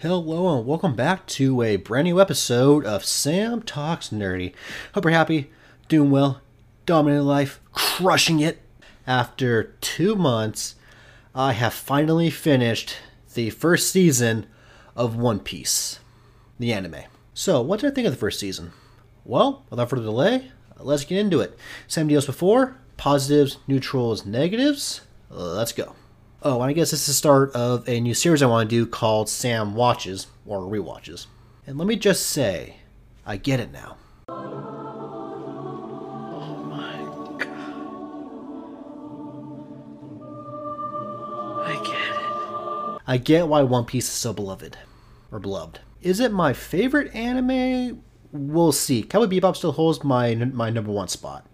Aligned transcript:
Hello 0.00 0.56
and 0.56 0.66
welcome 0.66 0.94
back 0.94 1.26
to 1.26 1.60
a 1.60 1.76
brand 1.76 2.06
new 2.06 2.22
episode 2.22 2.86
of 2.86 3.04
Sam 3.04 3.60
Talks 3.60 4.08
Nerdy. 4.08 4.54
Hope 4.94 5.04
you're 5.04 5.12
happy, 5.12 5.50
doing 5.88 6.10
well, 6.10 6.40
dominating 6.86 7.26
life, 7.26 7.60
crushing 7.72 8.40
it. 8.40 8.62
After 9.06 9.74
two 9.82 10.16
months, 10.16 10.76
I 11.34 11.52
have 11.52 11.74
finally 11.74 12.30
finished 12.30 12.96
the 13.34 13.50
first 13.50 13.90
season 13.90 14.46
of 14.96 15.16
One 15.16 15.38
Piece, 15.38 16.00
the 16.58 16.72
anime. 16.72 17.02
So, 17.34 17.60
what 17.60 17.80
did 17.80 17.92
I 17.92 17.94
think 17.94 18.06
of 18.06 18.14
the 18.14 18.18
first 18.18 18.40
season? 18.40 18.72
Well, 19.26 19.66
without 19.68 19.90
further 19.90 20.04
delay, 20.04 20.50
let's 20.78 21.04
get 21.04 21.18
into 21.18 21.40
it. 21.40 21.58
Same 21.86 22.08
deals 22.08 22.24
before 22.24 22.78
positives, 22.96 23.58
neutrals, 23.66 24.24
negatives. 24.24 25.02
Let's 25.28 25.72
go. 25.72 25.94
Oh, 26.42 26.62
and 26.62 26.70
I 26.70 26.72
guess 26.72 26.90
this 26.90 27.00
is 27.02 27.06
the 27.08 27.12
start 27.12 27.54
of 27.54 27.86
a 27.86 28.00
new 28.00 28.14
series 28.14 28.42
I 28.42 28.46
want 28.46 28.70
to 28.70 28.74
do 28.74 28.86
called 28.86 29.28
Sam 29.28 29.74
Watches 29.74 30.26
or 30.46 30.60
Rewatches. 30.60 31.26
And 31.66 31.76
let 31.76 31.86
me 31.86 31.96
just 31.96 32.28
say, 32.28 32.76
I 33.26 33.36
get 33.36 33.60
it 33.60 33.70
now. 33.70 33.98
Oh 34.26 34.40
my 36.64 36.96
god. 37.44 37.50
I 41.66 41.74
get 41.84 42.20
it. 42.20 43.02
I 43.06 43.18
get 43.18 43.46
why 43.46 43.60
One 43.62 43.84
Piece 43.84 44.08
is 44.08 44.14
so 44.14 44.32
beloved. 44.32 44.78
Or 45.30 45.40
beloved. 45.40 45.80
Is 46.00 46.20
it 46.20 46.32
my 46.32 46.54
favorite 46.54 47.14
anime? 47.14 48.02
We'll 48.32 48.72
see. 48.72 49.02
Cowboy 49.02 49.26
Bebop 49.26 49.56
still 49.56 49.72
holds 49.72 50.02
my 50.02 50.34
my 50.34 50.70
number 50.70 50.90
one 50.90 51.08
spot. 51.08 51.44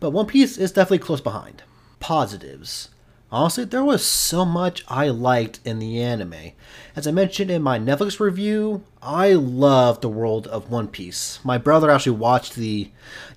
But 0.00 0.12
One 0.12 0.24
Piece 0.26 0.56
is 0.56 0.72
definitely 0.72 1.00
close 1.00 1.20
behind. 1.20 1.62
Positives. 2.00 2.88
Honestly, 3.32 3.64
there 3.64 3.82
was 3.82 4.04
so 4.04 4.44
much 4.44 4.84
I 4.86 5.08
liked 5.08 5.58
in 5.64 5.78
the 5.78 6.00
anime. 6.00 6.52
As 6.94 7.06
I 7.06 7.10
mentioned 7.10 7.50
in 7.50 7.62
my 7.62 7.78
Netflix 7.78 8.20
review, 8.20 8.84
I 9.02 9.32
love 9.32 10.00
the 10.00 10.08
world 10.08 10.46
of 10.46 10.70
One 10.70 10.86
Piece. 10.88 11.40
My 11.42 11.58
brother 11.58 11.90
actually 11.90 12.16
watched 12.16 12.54
the 12.54 12.90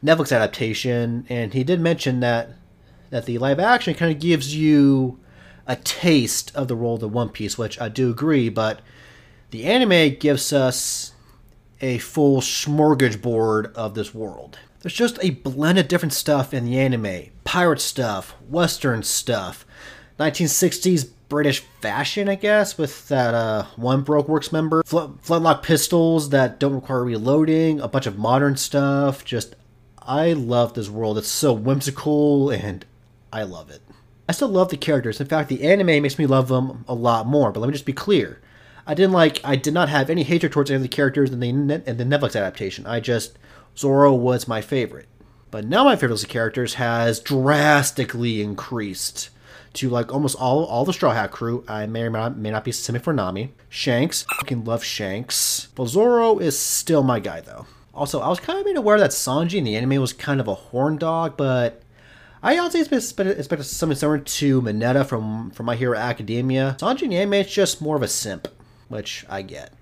Netflix 0.04 0.36
adaptation, 0.36 1.26
and 1.30 1.54
he 1.54 1.64
did 1.64 1.80
mention 1.80 2.20
that 2.20 2.52
that 3.10 3.26
the 3.26 3.38
live 3.38 3.60
action 3.60 3.94
kind 3.94 4.12
of 4.12 4.20
gives 4.20 4.54
you 4.56 5.18
a 5.66 5.78
taste 5.78 6.54
of 6.56 6.68
the 6.68 6.76
world 6.76 7.04
of 7.04 7.14
One 7.14 7.30
Piece, 7.30 7.58
which 7.58 7.80
I 7.80 7.90
do 7.90 8.12
agree, 8.12 8.50
but 8.50 8.82
the 9.52 9.66
anime 9.66 10.16
gives 10.20 10.52
us 10.52 11.14
a 11.80 11.98
full 12.00 12.42
smorgasbord 12.42 13.74
of 13.74 13.94
this 13.94 14.14
world. 14.14 14.60
There's 14.82 14.94
just 14.94 15.18
a 15.22 15.32
blend 15.32 15.80
of 15.80 15.88
different 15.88 16.14
stuff 16.14 16.54
in 16.54 16.66
the 16.66 16.80
anime 16.80 17.30
pirate 17.44 17.80
stuff, 17.80 18.36
western 18.50 19.04
stuff, 19.04 19.66
1960s 20.20 21.10
British 21.30 21.62
fashion, 21.82 22.30
I 22.30 22.36
guess, 22.36 22.78
with 22.78 23.08
that 23.10 23.34
uh, 23.34 23.66
one 23.76 24.04
Baroque 24.04 24.30
Works 24.30 24.52
member, 24.52 24.84
Fl- 24.86 25.14
flintlock 25.22 25.64
pistols 25.64 26.30
that 26.30 26.60
don't 26.60 26.76
require 26.76 27.04
reloading, 27.04 27.80
a 27.80 27.88
bunch 27.88 28.06
of 28.06 28.18
modern 28.18 28.56
stuff. 28.56 29.26
Just, 29.26 29.56
I 30.02 30.34
love 30.34 30.74
this 30.74 30.90
world. 30.90 31.18
It's 31.18 31.28
so 31.28 31.54
whimsical 31.54 32.50
and 32.50 32.86
I 33.32 33.44
love 33.44 33.70
it. 33.70 33.82
I 34.30 34.34
still 34.34 34.50
love 34.50 34.70
the 34.70 34.78
characters. 34.78 35.20
In 35.20 35.28
fact, 35.28 35.50
the 35.50 35.64
anime 35.64 36.02
makes 36.02 36.20
me 36.20 36.26
love 36.26 36.50
them 36.50 36.84
a 36.88 36.94
lot 36.94 37.28
more. 37.28 37.52
But 37.52 37.62
let 37.62 37.68
me 37.68 37.74
just 37.74 37.86
be 37.86 37.94
clear. 37.94 38.42
I 38.86 38.94
didn't 38.94 39.14
like. 39.14 39.42
I 39.44 39.56
did 39.58 39.74
not 39.74 39.90
have 39.90 40.10
any 40.10 40.24
hatred 40.24 40.52
towards 40.52 40.70
any 40.70 40.78
of 40.78 40.82
the 40.82 40.88
characters 40.88 41.32
in 41.32 41.40
the 41.40 41.50
in 41.50 41.68
the 41.68 42.06
Netflix 42.06 42.38
adaptation. 42.38 42.86
I 42.86 43.02
just 43.02 43.38
Zoro 43.78 44.14
was 44.14 44.48
my 44.48 44.62
favorite. 44.62 45.08
But 45.52 45.66
now 45.66 45.84
my 45.84 45.96
favorite 45.96 46.12
list 46.12 46.26
of 46.26 46.30
characters 46.30 46.76
has 46.76 47.20
drastically 47.20 48.42
increased 48.42 49.30
to 49.74 49.90
like 49.90 50.12
almost 50.12 50.36
all 50.36 50.66
all 50.66 50.86
the 50.86 50.94
Straw 50.94 51.14
Hat 51.14 51.32
crew. 51.32 51.64
I 51.68 51.86
may 51.86 52.04
or 52.04 52.10
may 52.10 52.20
not, 52.20 52.38
may 52.38 52.52
not 52.52 52.64
be 52.64 52.72
systemic 52.72 53.04
for 53.04 53.14
Nami. 53.14 53.54
Shanks, 53.70 54.26
I 54.30 54.36
fucking 54.38 54.66
love 54.66 54.84
Shanks. 54.84 55.68
But 55.76 55.88
Zoro 55.88 56.40
is 56.40 56.58
still 56.58 57.04
my 57.04 57.20
guy 57.20 57.42
though. 57.42 57.68
Also, 57.94 58.20
I 58.20 58.28
was 58.28 58.40
kind 58.40 58.60
of 58.60 58.66
made 58.66 58.78
aware 58.78 59.00
that 59.00 59.12
Sanji 59.12 59.56
in 59.56 59.64
the 59.64 59.76
anime 59.76 60.02
was 60.02 60.14
kind 60.14 60.40
of 60.40 60.48
a 60.48 60.54
horn 60.54 60.98
dog, 60.98 61.36
but 61.36 61.82
I 62.44 62.58
honestly 62.58 62.82
expected, 62.82 63.40
expected 63.40 63.64
something 63.66 63.98
similar 63.98 64.20
to 64.20 64.62
Mineta 64.62 65.06
from 65.06 65.52
from 65.52 65.66
My 65.66 65.76
Hero 65.76 65.98
Academia. 65.98 66.76
Sanji 66.80 67.04
in 67.04 67.10
the 67.10 67.18
anime 67.18 67.34
is 67.36 67.52
just 67.52 67.82
more 67.82 67.96
of 67.96 68.04
a 68.04 68.08
simp, 68.08 68.48
which 68.88 69.26
I 69.30 69.42
get. 69.42 69.74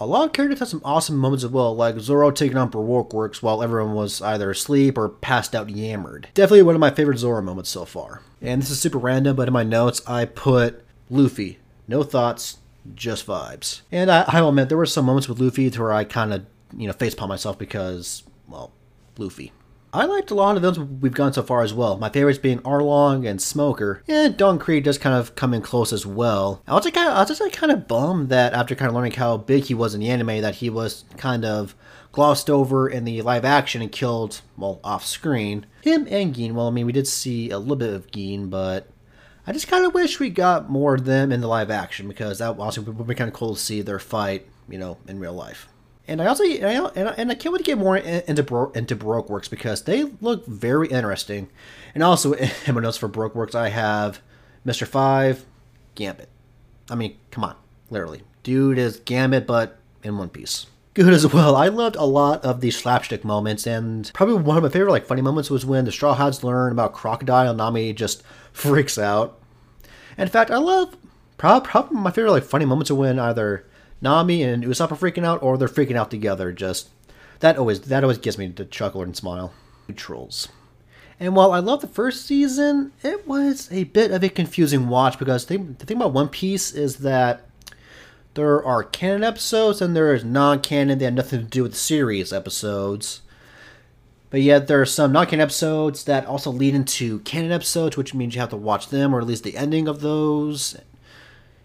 A 0.00 0.06
lot 0.06 0.26
of 0.26 0.32
characters 0.32 0.58
had 0.58 0.68
some 0.68 0.82
awesome 0.84 1.16
moments 1.16 1.44
as 1.44 1.50
well, 1.50 1.74
like 1.74 2.00
Zoro 2.00 2.32
taking 2.32 2.56
on 2.56 2.68
Baroque 2.68 3.12
Works 3.12 3.42
while 3.42 3.62
everyone 3.62 3.94
was 3.94 4.20
either 4.22 4.50
asleep 4.50 4.98
or 4.98 5.08
passed 5.08 5.54
out 5.54 5.70
yammered. 5.70 6.28
Definitely 6.34 6.62
one 6.62 6.74
of 6.74 6.80
my 6.80 6.90
favorite 6.90 7.18
Zoro 7.18 7.40
moments 7.40 7.70
so 7.70 7.84
far. 7.84 8.20
And 8.42 8.60
this 8.60 8.70
is 8.70 8.80
super 8.80 8.98
random, 8.98 9.36
but 9.36 9.46
in 9.46 9.54
my 9.54 9.62
notes 9.62 10.02
I 10.06 10.24
put 10.24 10.84
Luffy. 11.10 11.58
No 11.86 12.02
thoughts, 12.02 12.58
just 12.94 13.26
vibes. 13.26 13.82
And 13.92 14.10
I, 14.10 14.24
I 14.26 14.40
will 14.40 14.48
admit, 14.48 14.68
there 14.68 14.78
were 14.78 14.86
some 14.86 15.04
moments 15.04 15.28
with 15.28 15.38
Luffy 15.38 15.70
to 15.70 15.80
where 15.80 15.92
I 15.92 16.04
kind 16.04 16.32
of, 16.32 16.44
you 16.76 16.88
know, 16.88 16.92
facepalm 16.92 17.28
myself 17.28 17.56
because, 17.56 18.24
well, 18.48 18.72
Luffy. 19.16 19.52
I 19.94 20.06
liked 20.06 20.32
a 20.32 20.34
lot 20.34 20.56
of 20.56 20.62
those 20.62 20.76
we've 20.76 21.14
gone 21.14 21.32
so 21.32 21.44
far 21.44 21.62
as 21.62 21.72
well. 21.72 21.96
My 21.96 22.10
favorites 22.10 22.40
being 22.40 22.58
Arlong 22.60 23.30
and 23.30 23.40
Smoker, 23.40 24.02
and 24.08 24.36
Don 24.36 24.58
Krieg 24.58 24.82
does 24.82 24.98
kind 24.98 25.14
of 25.14 25.36
come 25.36 25.54
in 25.54 25.62
close 25.62 25.92
as 25.92 26.04
well. 26.04 26.60
I 26.66 26.74
was 26.74 26.84
of, 26.84 26.96
I 26.96 27.20
was 27.20 27.28
just 27.28 27.40
like 27.40 27.52
kind 27.52 27.70
of 27.70 27.86
bummed 27.86 28.28
that 28.30 28.54
after 28.54 28.74
kind 28.74 28.88
of 28.88 28.94
learning 28.96 29.12
how 29.12 29.36
big 29.36 29.64
he 29.64 29.74
was 29.74 29.94
in 29.94 30.00
the 30.00 30.10
anime, 30.10 30.40
that 30.40 30.56
he 30.56 30.68
was 30.68 31.04
kind 31.16 31.44
of 31.44 31.76
glossed 32.10 32.50
over 32.50 32.88
in 32.88 33.04
the 33.04 33.22
live 33.22 33.44
action 33.44 33.82
and 33.82 33.92
killed 33.92 34.40
well 34.56 34.80
off 34.82 35.06
screen. 35.06 35.64
Him 35.82 36.08
and 36.10 36.34
Gin. 36.34 36.56
Well, 36.56 36.66
I 36.66 36.70
mean, 36.72 36.86
we 36.86 36.92
did 36.92 37.06
see 37.06 37.50
a 37.50 37.58
little 37.60 37.76
bit 37.76 37.94
of 37.94 38.10
Gin, 38.10 38.50
but 38.50 38.88
I 39.46 39.52
just 39.52 39.68
kind 39.68 39.86
of 39.86 39.94
wish 39.94 40.18
we 40.18 40.28
got 40.28 40.68
more 40.68 40.96
of 40.96 41.04
them 41.04 41.30
in 41.30 41.40
the 41.40 41.46
live 41.46 41.70
action 41.70 42.08
because 42.08 42.40
that 42.40 42.56
would 42.56 43.06
be 43.06 43.14
kind 43.14 43.28
of 43.28 43.34
cool 43.34 43.54
to 43.54 43.60
see 43.60 43.80
their 43.80 44.00
fight, 44.00 44.48
you 44.68 44.78
know, 44.78 44.98
in 45.06 45.20
real 45.20 45.34
life. 45.34 45.68
And 46.06 46.20
I 46.20 46.26
also 46.26 46.44
and 46.44 47.08
I, 47.08 47.14
and 47.16 47.30
I 47.30 47.34
can't 47.34 47.52
wait 47.52 47.58
to 47.58 47.64
get 47.64 47.78
more 47.78 47.96
into 47.96 48.70
into 48.74 48.94
Baroque 48.94 49.30
works 49.30 49.48
because 49.48 49.84
they 49.84 50.04
look 50.20 50.46
very 50.46 50.88
interesting. 50.88 51.48
And 51.94 52.02
also 52.02 52.32
in 52.32 52.74
my 52.74 52.80
notes 52.80 52.98
for 52.98 53.08
Baroque 53.08 53.34
works, 53.34 53.54
I 53.54 53.70
have 53.70 54.20
Mister 54.64 54.84
Five, 54.86 55.44
Gambit. 55.94 56.28
I 56.90 56.94
mean, 56.94 57.16
come 57.30 57.44
on, 57.44 57.56
literally, 57.90 58.22
dude 58.42 58.78
is 58.78 59.00
Gambit, 59.00 59.46
but 59.46 59.78
in 60.02 60.18
one 60.18 60.28
piece. 60.28 60.66
Good 60.92 61.12
as 61.12 61.26
well. 61.26 61.56
I 61.56 61.68
loved 61.68 61.96
a 61.96 62.04
lot 62.04 62.44
of 62.44 62.60
these 62.60 62.76
slapstick 62.76 63.24
moments, 63.24 63.66
and 63.66 64.08
probably 64.14 64.36
one 64.36 64.58
of 64.58 64.62
my 64.62 64.68
favorite 64.68 64.92
like 64.92 65.06
funny 65.06 65.22
moments 65.22 65.50
was 65.50 65.66
when 65.66 65.86
the 65.86 65.92
Straw 65.92 66.14
Hats 66.14 66.44
learn 66.44 66.70
about 66.70 66.92
Crocodile. 66.92 67.54
Nami 67.54 67.92
just 67.94 68.22
freaks 68.52 68.98
out. 68.98 69.40
And 70.16 70.28
in 70.28 70.32
fact, 70.32 70.50
I 70.50 70.58
love 70.58 70.96
probably, 71.38 71.68
probably 71.68 71.98
my 71.98 72.10
favorite 72.12 72.30
like 72.30 72.44
funny 72.44 72.64
moments 72.64 72.90
are 72.90 72.94
when 72.94 73.18
either 73.18 73.66
Nami 74.00 74.42
and 74.42 74.64
Usopp 74.64 74.92
are 74.92 74.96
freaking 74.96 75.24
out, 75.24 75.42
or 75.42 75.56
they're 75.56 75.68
freaking 75.68 75.96
out 75.96 76.10
together. 76.10 76.52
Just 76.52 76.90
that 77.40 77.56
always 77.56 77.80
that 77.82 78.04
always 78.04 78.18
gets 78.18 78.38
me 78.38 78.50
to 78.50 78.64
chuckle 78.64 79.02
and 79.02 79.16
smile. 79.16 79.52
Trolls. 79.94 80.48
And 81.20 81.36
while 81.36 81.52
I 81.52 81.58
love 81.58 81.80
the 81.80 81.86
first 81.86 82.26
season, 82.26 82.92
it 83.02 83.26
was 83.26 83.70
a 83.70 83.84
bit 83.84 84.10
of 84.10 84.24
a 84.24 84.28
confusing 84.28 84.88
watch 84.88 85.18
because 85.18 85.46
the, 85.46 85.58
the 85.58 85.86
thing 85.86 85.98
about 85.98 86.12
One 86.12 86.28
Piece 86.28 86.72
is 86.72 86.96
that 86.98 87.46
there 88.34 88.64
are 88.64 88.82
canon 88.82 89.22
episodes 89.22 89.80
and 89.80 89.94
there 89.94 90.12
is 90.12 90.24
non-canon. 90.24 90.98
They 90.98 91.04
have 91.04 91.14
nothing 91.14 91.40
to 91.40 91.46
do 91.46 91.62
with 91.62 91.72
the 91.72 91.78
series 91.78 92.32
episodes. 92.32 93.22
But 94.30 94.42
yet 94.42 94.66
there 94.66 94.80
are 94.80 94.86
some 94.86 95.12
non-canon 95.12 95.42
episodes 95.42 96.04
that 96.04 96.26
also 96.26 96.50
lead 96.50 96.74
into 96.74 97.20
canon 97.20 97.52
episodes, 97.52 97.96
which 97.96 98.14
means 98.14 98.34
you 98.34 98.40
have 98.40 98.50
to 98.50 98.56
watch 98.56 98.88
them 98.88 99.14
or 99.14 99.20
at 99.20 99.26
least 99.26 99.44
the 99.44 99.56
ending 99.56 99.86
of 99.86 100.00
those. 100.00 100.76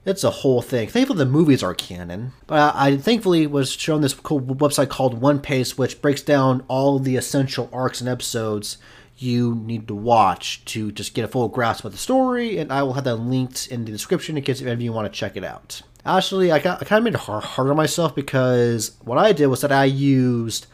It's 0.09 0.23
a 0.23 0.31
whole 0.31 0.63
thing. 0.63 0.87
Thankfully, 0.87 1.19
the 1.19 1.25
movies 1.27 1.61
are 1.61 1.75
canon. 1.75 2.31
But 2.47 2.75
I, 2.75 2.87
I 2.87 2.97
thankfully 2.97 3.45
was 3.45 3.71
shown 3.71 4.01
this 4.01 4.15
cool 4.15 4.41
website 4.41 4.89
called 4.89 5.21
One 5.21 5.39
Pace, 5.39 5.77
which 5.77 6.01
breaks 6.01 6.23
down 6.23 6.63
all 6.67 6.97
the 6.97 7.15
essential 7.15 7.69
arcs 7.71 8.01
and 8.01 8.09
episodes 8.09 8.77
you 9.19 9.53
need 9.53 9.87
to 9.87 9.93
watch 9.93 10.65
to 10.65 10.91
just 10.91 11.13
get 11.13 11.25
a 11.25 11.27
full 11.27 11.47
grasp 11.47 11.85
of 11.85 11.91
the 11.91 11.99
story. 11.99 12.57
And 12.57 12.73
I 12.73 12.81
will 12.81 12.93
have 12.93 13.03
that 13.03 13.17
linked 13.17 13.67
in 13.67 13.85
the 13.85 13.91
description 13.91 14.35
in 14.35 14.43
case 14.43 14.61
if 14.61 14.65
any 14.65 14.73
of 14.73 14.81
you 14.81 14.91
want 14.91 15.13
to 15.13 15.15
check 15.15 15.37
it 15.37 15.43
out. 15.43 15.83
Actually, 16.03 16.51
I, 16.51 16.57
got, 16.57 16.81
I 16.81 16.85
kind 16.85 16.97
of 16.97 17.03
made 17.03 17.13
it 17.13 17.19
hard, 17.19 17.43
hard 17.43 17.69
on 17.69 17.77
myself 17.77 18.15
because 18.15 18.97
what 19.03 19.19
I 19.19 19.31
did 19.31 19.45
was 19.45 19.61
that 19.61 19.71
I 19.71 19.85
used 19.85 20.65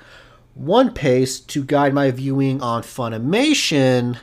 One 0.54 0.94
Pace 0.94 1.42
to 1.42 1.62
guide 1.62 1.94
my 1.94 2.10
viewing 2.10 2.62
on 2.62 2.84
Funimation 2.84 4.18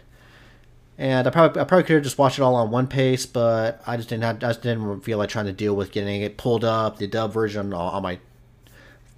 and 0.98 1.26
I 1.26 1.30
probably 1.30 1.60
I 1.60 1.64
probably 1.64 1.84
could 1.84 1.94
have 1.94 2.04
just 2.04 2.18
watched 2.18 2.38
it 2.38 2.42
all 2.42 2.54
on 2.54 2.70
one 2.70 2.86
pace, 2.86 3.26
but 3.26 3.82
I 3.86 3.96
just 3.96 4.08
didn't 4.08 4.24
have, 4.24 4.36
I 4.36 4.48
just 4.48 4.62
didn't 4.62 5.00
feel 5.00 5.18
like 5.18 5.30
trying 5.30 5.46
to 5.46 5.52
deal 5.52 5.74
with 5.74 5.92
getting 5.92 6.22
it 6.22 6.36
pulled 6.36 6.64
up 6.64 6.98
the 6.98 7.06
dub 7.06 7.32
version 7.32 7.72
on 7.72 8.02
my 8.02 8.18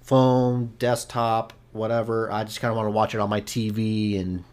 phone, 0.01 0.73
desktop, 0.79 1.53
whatever. 1.73 2.31
I 2.31 2.43
just 2.43 2.61
kind 2.61 2.71
of 2.71 2.77
want 2.77 2.87
to 2.87 2.91
watch 2.91 3.13
it 3.13 3.19
on 3.19 3.29
my 3.29 3.41
TV 3.41 4.19
and 4.19 4.43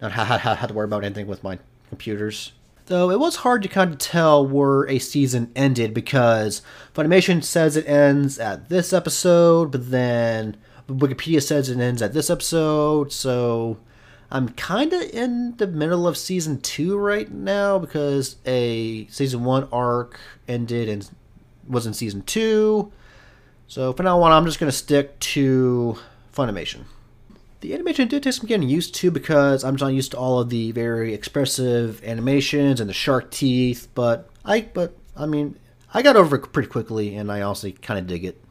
not 0.00 0.12
have, 0.12 0.40
have 0.40 0.68
to 0.68 0.74
worry 0.74 0.84
about 0.84 1.04
anything 1.04 1.26
with 1.26 1.42
my 1.42 1.58
computers. 1.88 2.52
Though 2.86 3.10
it 3.10 3.20
was 3.20 3.36
hard 3.36 3.62
to 3.62 3.68
kind 3.68 3.92
of 3.92 3.98
tell 3.98 4.46
where 4.46 4.88
a 4.88 4.98
season 4.98 5.52
ended 5.54 5.92
because 5.92 6.62
Funimation 6.94 7.44
says 7.44 7.76
it 7.76 7.86
ends 7.86 8.38
at 8.38 8.70
this 8.70 8.92
episode, 8.92 9.70
but 9.72 9.90
then 9.90 10.56
Wikipedia 10.88 11.42
says 11.42 11.68
it 11.68 11.78
ends 11.78 12.00
at 12.00 12.14
this 12.14 12.30
episode, 12.30 13.12
so 13.12 13.78
I'm 14.30 14.50
kind 14.50 14.92
of 14.92 15.02
in 15.02 15.56
the 15.56 15.66
middle 15.66 16.06
of 16.06 16.18
season 16.18 16.60
two 16.60 16.98
right 16.98 17.30
now 17.30 17.78
because 17.78 18.36
a 18.44 19.06
season 19.06 19.44
one 19.44 19.68
arc 19.72 20.20
ended 20.46 20.88
and 20.88 21.08
was 21.66 21.86
in 21.86 21.94
season 21.94 22.22
two. 22.22 22.92
So 23.68 23.92
for 23.92 24.02
now 24.02 24.22
on, 24.22 24.32
I'm 24.32 24.44
just 24.44 24.60
going 24.60 24.70
to 24.70 24.76
stick 24.76 25.18
to 25.20 25.98
Funimation. 26.34 26.84
The 27.60 27.74
animation 27.74 28.06
did 28.06 28.22
take 28.22 28.34
some 28.34 28.46
getting 28.46 28.68
used 28.68 28.94
to 28.96 29.10
because 29.10 29.64
I'm 29.64 29.74
just 29.74 29.82
not 29.82 29.94
used 29.94 30.12
to 30.12 30.18
all 30.18 30.38
of 30.38 30.50
the 30.50 30.72
very 30.72 31.12
expressive 31.12 32.02
animations 32.04 32.80
and 32.80 32.88
the 32.88 32.94
shark 32.94 33.30
teeth. 33.30 33.88
But 33.94 34.30
I, 34.44 34.62
but 34.72 34.96
I 35.16 35.26
mean, 35.26 35.58
I 35.92 36.02
got 36.02 36.16
over 36.16 36.36
it 36.36 36.52
pretty 36.52 36.68
quickly, 36.68 37.16
and 37.16 37.32
I 37.32 37.40
also 37.40 37.70
kind 37.70 37.98
of 37.98 38.06
dig 38.06 38.24
it. 38.24 38.42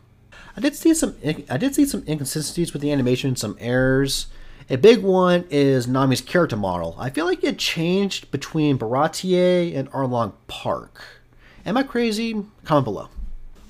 I 0.55 0.59
did 0.59 0.75
see 0.75 0.93
some, 0.93 1.15
I 1.49 1.57
did 1.57 1.75
see 1.75 1.85
some 1.85 2.03
inconsistencies 2.07 2.73
with 2.73 2.81
the 2.81 2.91
animation, 2.91 3.35
some 3.35 3.55
errors. 3.59 4.27
A 4.69 4.75
big 4.75 5.01
one 5.01 5.45
is 5.49 5.87
Nami's 5.87 6.19
character 6.19 6.57
model. 6.57 6.95
I 6.99 7.09
feel 7.09 7.25
like 7.25 7.41
it 7.41 7.57
changed 7.57 8.29
between 8.31 8.77
Baratie 8.77 9.73
and 9.73 9.89
Arlong 9.91 10.33
Park. 10.47 11.01
Am 11.65 11.77
I 11.77 11.83
crazy? 11.83 12.43
Comment 12.65 12.83
below. 12.83 13.07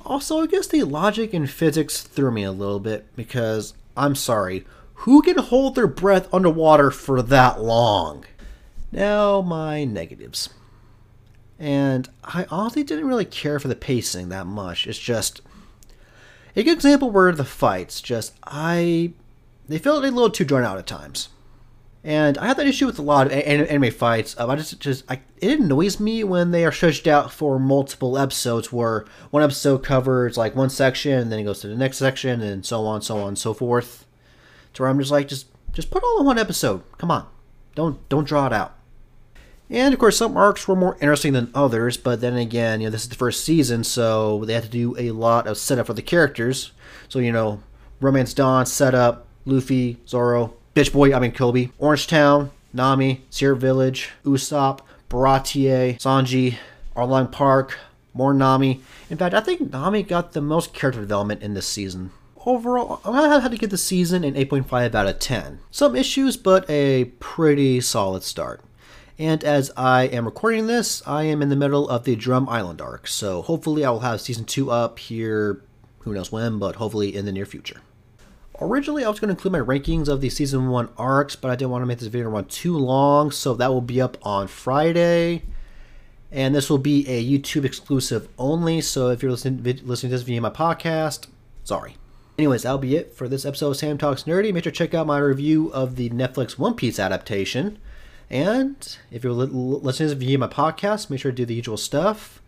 Also, 0.03 0.41
I 0.41 0.47
guess 0.47 0.65
the 0.65 0.83
logic 0.83 1.35
and 1.35 1.47
physics 1.47 2.01
threw 2.01 2.31
me 2.31 2.43
a 2.43 2.51
little 2.51 2.79
bit 2.79 3.15
because 3.15 3.75
I'm 3.95 4.15
sorry, 4.15 4.65
who 5.01 5.21
can 5.21 5.37
hold 5.37 5.75
their 5.75 5.85
breath 5.85 6.33
underwater 6.33 6.89
for 6.89 7.21
that 7.21 7.61
long? 7.61 8.25
Now, 8.91 9.41
my 9.41 9.83
negatives. 9.83 10.49
And 11.59 12.09
I 12.23 12.47
honestly 12.49 12.83
didn't 12.83 13.07
really 13.07 13.25
care 13.25 13.59
for 13.59 13.67
the 13.67 13.75
pacing 13.75 14.29
that 14.29 14.47
much. 14.47 14.87
It's 14.87 14.97
just 14.97 15.41
a 16.55 16.63
good 16.63 16.73
example 16.73 17.11
were 17.11 17.31
the 17.33 17.45
fights. 17.45 18.01
Just 18.01 18.33
I 18.43 19.13
they 19.67 19.77
felt 19.77 20.03
a 20.03 20.11
little 20.11 20.29
too 20.29 20.45
drawn 20.45 20.63
out 20.63 20.77
at 20.77 20.87
times. 20.87 21.29
And 22.03 22.37
I 22.37 22.47
have 22.47 22.55
that 22.57 22.67
issue 22.67 22.85
with 22.85 22.99
a 22.99 23.01
lot 23.01 23.27
of 23.27 23.33
anime 23.33 23.91
fights. 23.91 24.39
Um, 24.39 24.49
I 24.49 24.55
just, 24.55 24.79
just 24.79 25.03
I, 25.11 25.19
it 25.41 25.59
annoys 25.59 25.99
me 25.99 26.23
when 26.23 26.51
they 26.51 26.63
are 26.63 26.71
stretched 26.71 27.05
out 27.05 27.33
for 27.33 27.59
multiple 27.59 28.17
episodes, 28.17 28.71
where 28.71 29.05
one 29.29 29.43
episode 29.43 29.83
covers 29.83 30.37
like 30.37 30.55
one 30.55 30.69
section, 30.69 31.19
and 31.19 31.31
then 31.31 31.39
it 31.39 31.43
goes 31.43 31.59
to 31.61 31.67
the 31.67 31.75
next 31.75 31.97
section, 31.97 32.41
and 32.41 32.65
so 32.65 32.85
on, 32.85 33.01
so 33.01 33.17
on, 33.17 33.35
so 33.35 33.53
forth. 33.53 34.05
To 34.73 34.83
where 34.83 34.89
I'm 34.89 34.99
just 34.99 35.11
like, 35.11 35.27
just, 35.27 35.47
just 35.73 35.91
put 35.91 36.03
all 36.03 36.21
in 36.21 36.25
one 36.25 36.39
episode. 36.39 36.83
Come 36.97 37.11
on, 37.11 37.27
don't, 37.75 38.07
don't 38.07 38.27
draw 38.27 38.47
it 38.47 38.53
out. 38.53 38.77
And 39.69 39.93
of 39.93 39.99
course, 39.99 40.17
some 40.17 40.37
arcs 40.37 40.65
were 40.65 40.77
more 40.77 40.95
interesting 41.01 41.33
than 41.33 41.51
others, 41.53 41.97
but 41.97 42.21
then 42.21 42.37
again, 42.37 42.79
you 42.79 42.87
know, 42.87 42.91
this 42.91 43.03
is 43.03 43.09
the 43.09 43.15
first 43.15 43.43
season, 43.43 43.83
so 43.83 44.45
they 44.45 44.53
had 44.53 44.63
to 44.63 44.69
do 44.69 44.95
a 44.97 45.11
lot 45.11 45.45
of 45.45 45.57
setup 45.57 45.87
for 45.87 45.93
the 45.93 46.01
characters. 46.01 46.71
So 47.09 47.19
you 47.19 47.33
know, 47.33 47.61
Romance 47.99 48.33
Dawn 48.33 48.65
setup, 48.65 49.26
Luffy, 49.47 49.97
Zoro, 50.07 50.53
Bitch 50.75 50.93
Boy, 50.93 51.13
I 51.13 51.19
mean 51.19 51.31
Koby, 51.31 51.71
Orange 51.79 52.07
Town, 52.07 52.51
Nami, 52.73 53.23
Syrup 53.29 53.59
Village, 53.59 54.11
Usopp, 54.23 54.81
Baratie, 55.09 55.99
Sanji, 55.99 56.57
Arlong 56.95 57.31
Park, 57.31 57.79
more 58.13 58.33
Nami. 58.33 58.81
In 59.09 59.17
fact, 59.17 59.33
I 59.33 59.39
think 59.39 59.71
Nami 59.71 60.03
got 60.03 60.33
the 60.33 60.41
most 60.41 60.73
character 60.73 61.01
development 61.01 61.41
in 61.41 61.53
this 61.53 61.67
season. 61.67 62.11
Overall, 62.45 63.01
I 63.03 63.39
had 63.39 63.51
to 63.51 63.57
give 63.57 63.71
the 63.71 63.77
season 63.77 64.23
an 64.23 64.35
8.5 64.35 64.95
out 64.95 65.07
of 65.07 65.19
10. 65.19 65.59
Some 65.71 65.95
issues, 65.95 66.37
but 66.37 66.69
a 66.69 67.05
pretty 67.19 67.81
solid 67.81 68.23
start. 68.23 68.61
And 69.19 69.43
as 69.43 69.71
I 69.75 70.03
am 70.03 70.25
recording 70.25 70.67
this, 70.67 71.01
I 71.07 71.23
am 71.23 71.41
in 71.41 71.49
the 71.49 71.55
middle 71.55 71.89
of 71.89 72.03
the 72.03 72.15
Drum 72.15 72.47
Island 72.47 72.81
arc, 72.81 73.07
so 73.07 73.41
hopefully 73.41 73.83
I 73.83 73.89
will 73.89 74.01
have 74.01 74.21
season 74.21 74.45
2 74.45 74.69
up 74.69 74.99
here, 74.99 75.61
who 75.99 76.13
knows 76.13 76.31
when, 76.31 76.59
but 76.59 76.75
hopefully 76.75 77.15
in 77.15 77.25
the 77.25 77.31
near 77.31 77.45
future. 77.45 77.81
Originally, 78.59 79.05
I 79.05 79.09
was 79.09 79.19
going 79.19 79.27
to 79.27 79.33
include 79.33 79.51
my 79.51 79.59
rankings 79.59 80.07
of 80.07 80.19
the 80.19 80.29
season 80.29 80.69
one 80.69 80.89
arcs, 80.97 81.35
but 81.35 81.51
I 81.51 81.55
didn't 81.55 81.71
want 81.71 81.83
to 81.83 81.85
make 81.85 81.99
this 81.99 82.07
video 82.07 82.29
run 82.29 82.45
too 82.45 82.75
long, 82.75 83.29
so 83.29 83.53
that 83.53 83.71
will 83.71 83.81
be 83.81 84.01
up 84.01 84.17
on 84.23 84.47
Friday. 84.47 85.43
And 86.31 86.55
this 86.55 86.69
will 86.69 86.79
be 86.79 87.07
a 87.07 87.23
YouTube 87.23 87.65
exclusive 87.65 88.27
only, 88.37 88.81
so 88.81 89.09
if 89.09 89.21
you're 89.21 89.31
listening, 89.31 89.61
listening 89.63 90.09
to 90.09 90.17
this 90.17 90.23
via 90.23 90.41
my 90.41 90.49
podcast, 90.49 91.27
sorry. 91.63 91.97
Anyways, 92.39 92.63
that'll 92.63 92.79
be 92.79 92.95
it 92.95 93.13
for 93.13 93.27
this 93.27 93.45
episode 93.45 93.69
of 93.69 93.77
Sam 93.77 93.97
Talks 93.97 94.23
Nerdy. 94.23 94.53
Make 94.53 94.63
sure 94.63 94.71
to 94.71 94.77
check 94.77 94.93
out 94.93 95.07
my 95.07 95.19
review 95.19 95.71
of 95.71 95.95
the 95.95 96.09
Netflix 96.09 96.57
One 96.57 96.73
Piece 96.73 96.99
adaptation. 96.99 97.77
And 98.29 98.97
if 99.11 99.23
you're 99.23 99.33
listening 99.33 100.09
to 100.09 100.15
this 100.15 100.23
via 100.27 100.37
my 100.37 100.47
podcast, 100.47 101.09
make 101.09 101.19
sure 101.19 101.31
to 101.31 101.35
do 101.35 101.45
the 101.45 101.55
usual 101.55 101.77
stuff. 101.77 102.41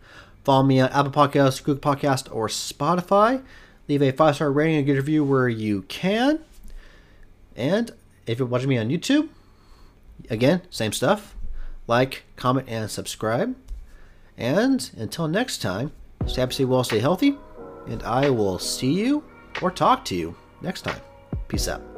Follow 0.44 0.62
me 0.64 0.80
on 0.80 0.90
Apple 0.90 1.12
Podcasts, 1.12 1.62
Google 1.62 1.94
Podcast, 1.94 2.28
or 2.34 2.48
Spotify. 2.48 3.42
Leave 3.90 4.02
a 4.02 4.12
five 4.12 4.36
star 4.36 4.52
rating 4.52 4.76
and 4.76 4.86
good 4.86 4.94
review 4.94 5.24
where 5.24 5.48
you 5.48 5.82
can. 5.82 6.38
And 7.56 7.90
if 8.24 8.38
you're 8.38 8.46
watching 8.46 8.68
me 8.68 8.78
on 8.78 8.88
YouTube, 8.88 9.30
again, 10.30 10.62
same 10.70 10.92
stuff. 10.92 11.34
Like, 11.88 12.22
comment, 12.36 12.68
and 12.70 12.88
subscribe. 12.88 13.56
And 14.38 14.88
until 14.96 15.26
next 15.26 15.58
time, 15.58 15.90
stay 16.24 16.40
happy, 16.40 16.54
stay 16.54 16.64
well, 16.66 16.84
stay 16.84 17.00
healthy. 17.00 17.36
And 17.88 18.04
I 18.04 18.30
will 18.30 18.60
see 18.60 18.92
you 18.92 19.24
or 19.60 19.72
talk 19.72 20.04
to 20.04 20.14
you 20.14 20.36
next 20.62 20.82
time. 20.82 21.00
Peace 21.48 21.66
out. 21.66 21.89